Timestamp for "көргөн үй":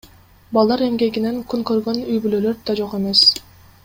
1.71-2.17